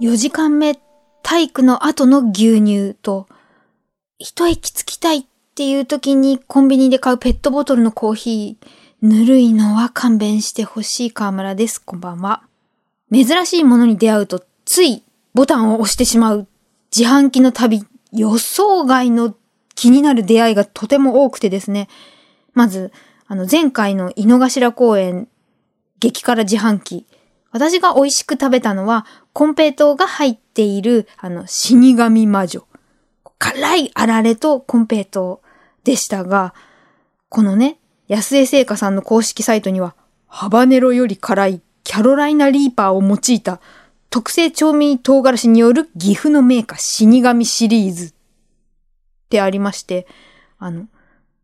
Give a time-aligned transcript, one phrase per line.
[0.00, 0.78] 4時間目
[1.22, 3.28] 体育の後の牛乳と、
[4.18, 11.78] 一息つきたいっていう時にコンビニで買うペットボトルのコーヒー、ぬるいのは勘弁してほしい河村です。
[11.78, 12.42] こんばんは。
[13.12, 15.02] 珍しいものに出会うと、つい
[15.34, 16.46] ボタンを押してしまう
[16.96, 19.34] 自販機の旅、予想外の
[19.74, 21.88] 気になる出会いがとても多くてですね。
[22.54, 22.90] まず、
[23.26, 25.28] あの、前回の井の頭公園、
[25.98, 27.04] 激辛自販機。
[27.50, 32.66] 私が美味しく食べたのは、コンペイトーが入っている、あの、死神魔女。
[33.38, 36.54] 辛いあられとコンペイトーでしたが、
[37.28, 39.94] このね、安江製菓さんの公式サイトには、
[40.26, 43.60] ハバネロより辛いキャロライナリーパーを用いた
[44.10, 48.12] 特製調味唐辛子による岐阜のメーカー死神シリーズっ
[49.28, 50.06] てありまして、
[50.58, 50.86] あの、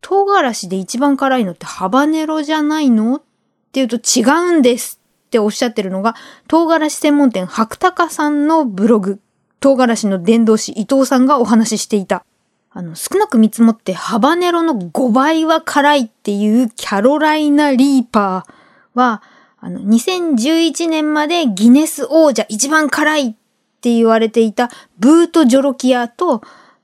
[0.01, 3.15] 唐辛子で一番辛いのってハバネロじゃないの？
[3.15, 3.25] って
[3.73, 4.23] 言うと違
[4.55, 5.01] うんです
[5.37, 6.15] っておっしゃってるのが、
[6.47, 9.19] 唐辛子専門店白鷹さんのブログ、
[9.59, 12.25] 唐辛子の伝道師伊藤さんがお話ししていた。
[12.71, 19.21] あの、少なく見積もってハバネロの5倍は辛いっていうキャロライナリーパーは、
[19.59, 23.33] あの、2011年までギネス王者一番辛いっ
[23.81, 26.41] て言われていたブートジョロキアと、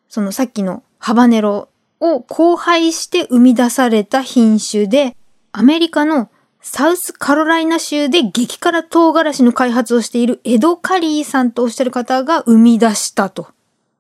[0.10, 5.16] そのさっきのハバネロを交配して生み出された品種で、
[5.52, 6.30] アメリカの
[6.66, 13.50] サウスカロライナ州で激辛唐辛子の開発をしているエド・カリーさんとおっしゃる方が生み出したと。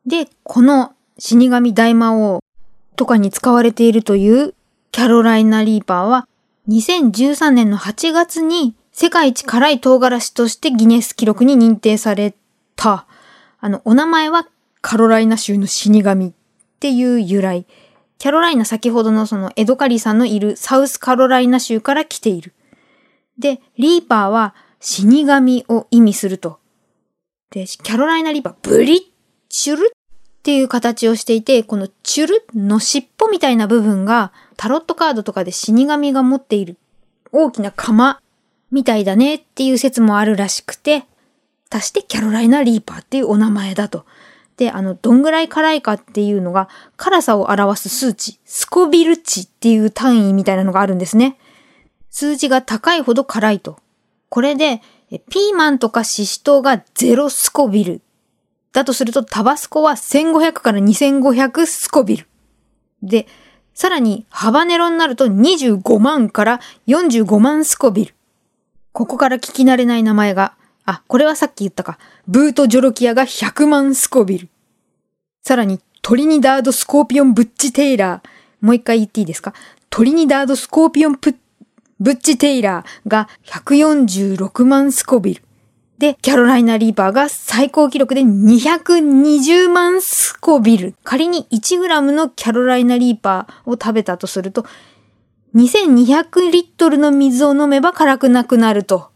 [0.05, 2.39] で、この死神大魔王
[2.95, 4.55] とかに使われているという
[4.91, 6.25] キャロライナ・リーパーは
[6.69, 12.33] 2013年の8月に世界一辛い唐辛子としてギネス記録に認定され
[12.77, 13.07] た。
[13.59, 14.47] あの、お名前は
[14.79, 16.31] カロライナ州の死神っ
[16.79, 17.65] ていう由来。
[18.17, 22.53] キャロライナ先ほどのそのエドカリーさんのいるサウスカロライナ州から来ている。
[23.37, 26.59] で、リーパーは死神を意味すると。
[27.51, 29.01] で、キャロライナリーパー、ブリッ
[29.49, 36.77] チュルっていう形をしていて、このチュルの尻尾みたいな部分がタロットカードとかで死神が持っている
[37.31, 38.19] 大きな釜
[38.71, 41.05] みたいだねっていう説もあるらしくて、
[41.69, 44.05] 足してキャロライナリーパーっていうお名前だと。
[44.57, 51.37] で、あの、どんぐらい辛いかっていうのが、辛さを表す数値、スコビル値っていう単位みたいなのがあるんですね。
[52.09, 53.79] 数字が高いほど辛いと。
[54.29, 54.81] これで、
[55.29, 58.01] ピーマンとかシシトウが0スコビル。
[58.71, 62.27] だとすると、タバスコは1500から2500スコビル。
[63.01, 63.27] で、
[63.73, 68.15] さらに、ハバネロになると25万から45万スコビル。
[68.91, 71.97] ここから聞き慣れない名前が、あ、これはさっき言ったか。
[72.27, 74.49] ブートジョロキアが100万スコビル。
[75.43, 78.29] さらに、トリニダードスコーピオンブッチテイラー。
[78.65, 79.53] もう一回言っていいですか？
[79.89, 81.19] トリニダードスコーピオン
[81.99, 85.43] ブッチテイラーが146万スコビル。
[85.97, 90.95] で、キャロライナ・リーパーが最高記録で220万スコビル。
[91.05, 94.65] 仮に 1g のキャロライナ・リーパーを食べたとすると、
[95.55, 99.12] 2200リットルの水を飲めば辛くなくなると。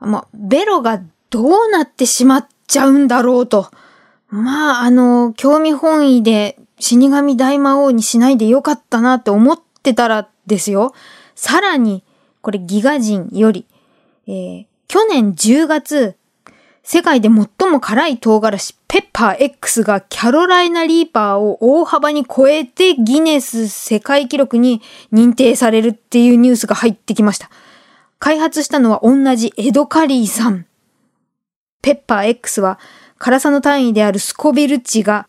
[0.00, 3.70] まあ、ベロがどうなってしまっちゃうんだろうと。
[4.28, 10.94] まあ、あの、興味本位で死神大魔王にしないでよかったなって思ってたらですよ。
[11.34, 12.04] さらに、
[12.42, 13.66] これギガ人より、
[14.26, 16.16] えー、去年10月、
[16.82, 24.80] 世界で最も辛い唐辛子ペッパー X がキャロライナリーパーを大幅に超えてギネス世界記録に
[25.12, 27.50] 認定されるっていうニュースが入ってきました。
[28.20, 30.66] 開発したのは同じエドカリーさん。
[31.82, 32.78] ペッパー X は
[33.18, 35.26] 辛さの単位であるスコビル値が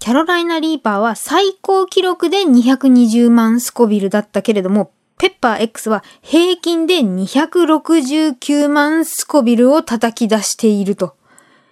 [0.00, 11.14] キャロライナリーパーは最高記録で220万スコビルだったけれども、ペッパー X は平均で269万スコビルを叩き出していると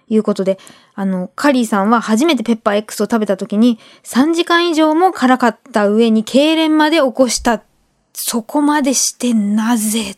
[0.07, 0.57] いうことで、
[0.95, 7.61] あの、カリーさんは初めてペッパー X を食べた時に3時間以上も辛かった上に痙攣まで起こした。
[8.13, 10.15] そこまでしてなぜ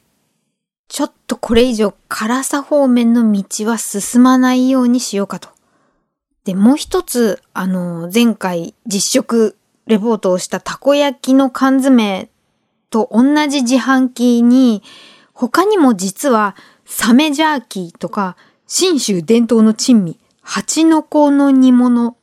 [0.93, 5.49] ちょっとこれ以上辛さ方面の道は進まないようにしようかと。
[6.43, 9.57] で、もう一つ、あの、前回実食
[9.87, 12.29] レポートをしたたこ焼きの缶詰
[12.91, 14.83] と同じ自販機に、
[15.33, 16.55] 他にも実は
[16.85, 18.37] サメジャーキーとか、
[18.67, 22.17] 新州伝統の珍味、蜂の子の煮物、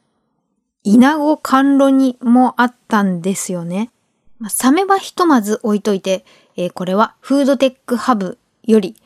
[0.84, 3.90] イナゴ甘露煮もあったんですよね。
[4.38, 6.24] まあ、サメはひとまず置いといて、
[6.56, 8.96] えー、これはフードテックハブより、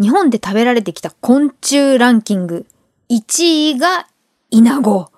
[0.00, 2.66] 日本で食べられてきた昆虫ランキング、
[3.10, 4.08] 1位が
[4.50, 5.10] イナゴ。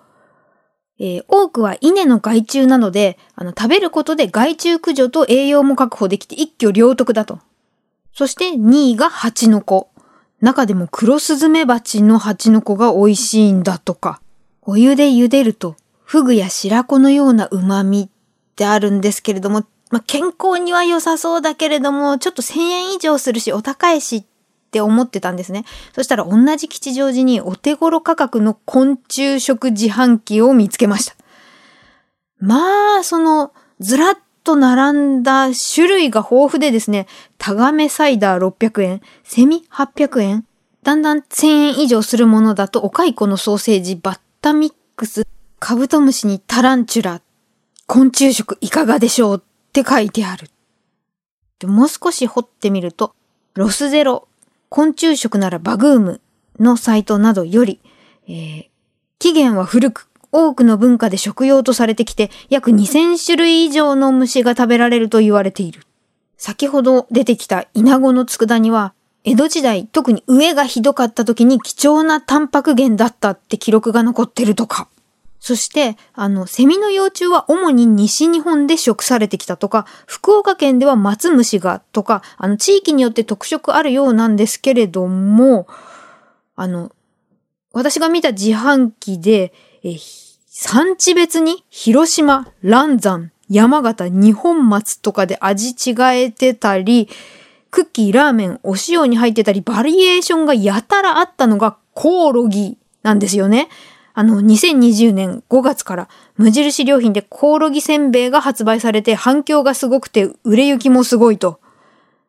[1.01, 7.39] えー、多くは稲の害虫なので、あの、食べることで害虫駆除と栄養も確保できて一挙両得だと。
[8.13, 9.91] そして2位が蜂の子。
[10.41, 14.21] 中でも黒スズメバチの蜂の子が美味しいんだとか、
[14.63, 18.09] お湯で茹でると、フグや白子のような旨味っ
[18.55, 24.25] てあるんですけれども、まあ、健康には良さそうだけれども、ちょっと1000円以上するし、お高いしっ
[24.71, 25.65] て思ってたんですね。
[25.95, 31.15] そしたら同じ吉祥寺にお手頃価格の昆虫食自販機を見つけました。
[32.39, 37.07] まあ、その、ずらっと並んだ種類が豊富でですね、
[37.39, 40.47] タガメサイダー600円、セミ800円、
[40.83, 45.27] だんだん1000円以上するものだと、お蚕のソーセージ、バッタミックス、
[45.59, 47.21] カブトムシにタランチュラ、
[47.87, 49.43] 昆虫食いかがでしょう
[49.81, 50.51] って書いてある。
[51.61, 53.15] でもう少し掘ってみると、
[53.55, 54.29] ロスゼロ、
[54.69, 56.21] 昆虫食ならバグーム
[56.59, 57.81] のサイトなどより、
[58.29, 58.67] えー、
[59.19, 65.83] 期限は古く、多くの文化で食用とされてきて、約2000種類以上の虫が食べられると言われている。
[66.37, 74.89] 先ほど出てきたイナゴの佃煮は、江戸時代、特に上がひどかった時に貴重なタンパク源だったって記録が残ってるとか。
[75.41, 85.69] そして、あの、セミの幼虫は主に西日本で食されてきたとか、福岡県では松虫がとか、あの、地域によって特色あるようなんですけれども、
[86.57, 86.91] あの、
[87.73, 89.53] 私が見た自販機で、
[89.85, 89.97] え
[90.61, 97.09] 産地別に広島、蘭山、山形、日本松とかで味違えてたり、
[97.71, 103.69] クッキー、ラーメン、お塩に入ってたり、バリエーションがやたらあったのがコオロギなんですよね。
[104.19, 111.61] あの、2020年5月から無印良品でコオロギせんべいが発売されて反響がすごくて売れ行きもすごいと。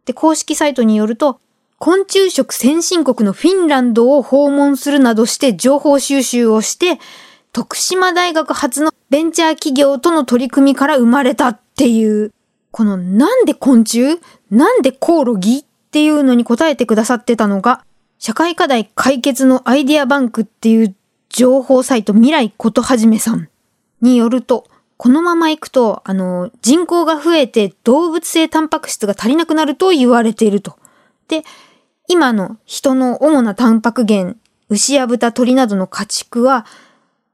[0.06, 1.40] で、公式サイトによると、
[1.80, 7.00] 昆虫食先進国のフィンランドを訪問するなどして情報収集をして、
[7.54, 12.32] 徳島大学発のベンチャー企業との取り組みから生まれたっていう、
[12.70, 14.20] このなんで昆虫？
[14.52, 15.62] なんでコオロギ？
[15.62, 17.84] っていうのに答えてくださってたのが、
[18.20, 20.96] 社会課題解決のアイディアバンクっていう
[21.30, 23.50] 情報サイト未来ことはじめさん
[24.02, 24.68] によると、
[24.98, 30.78] このまま行くと、あの、人口が増えて動物性タンパク質が足りなくなると言われていると。
[31.28, 31.44] で、
[32.08, 34.38] 今の人の主なタンパク源、
[34.70, 36.66] 牛や豚、鳥などの家畜は、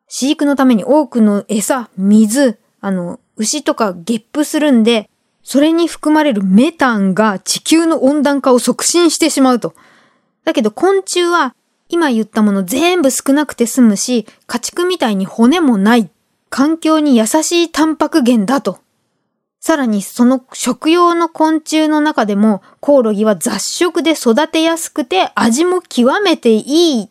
[0.08, 5.10] 飼育のために多くの餌、水、あの、牛とかゲップするんで、
[5.46, 9.76] それに含まれるメタンが地球の温暖化を促進してしまうと。
[10.44, 11.56] だけど昆虫は
[11.90, 16.10] 今言ったもの全部少なくて済むし、家畜みたいに骨もない、
[16.50, 18.80] 環境に優しいタンパク源だと。
[19.60, 27.10] さらにその食用の昆虫の中でもコオロギは雑食で育てやすくて味も極めていいっ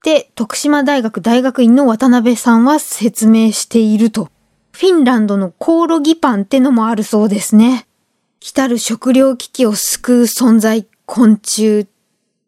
[0.00, 4.30] て徳島大学大学院の渡辺さんは説明していると。
[4.70, 7.86] フィンランドのコオロギパンってのもあるそうですね。
[8.40, 11.86] 来たる食糧危機を救う存在、昆虫。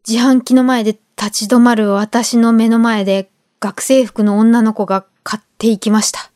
[0.07, 3.29] 自販機の前で立ち止まる私の目の前で
[3.59, 6.31] 学生服の女の子が買っていきました。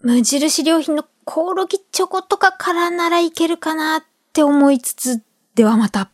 [0.00, 5.22] 無印良品のコオロギチョコとかからならいけるかなって思いつつ、
[5.54, 6.10] ではまた。